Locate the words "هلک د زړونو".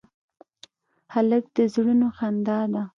1.13-2.07